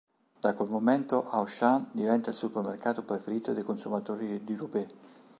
Da 0.39 0.55
quel 0.55 0.67
momento 0.71 1.27
Auchan 1.29 1.91
diventa 1.91 2.31
il 2.31 2.35
supermercato 2.35 3.03
preferito 3.03 3.53
dai 3.53 3.61
consumatori 3.61 4.43
di 4.43 4.55
Roubaix. 4.55 4.89